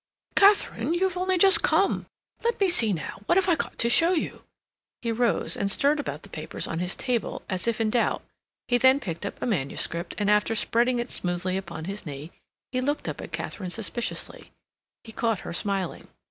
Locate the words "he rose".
5.03-5.55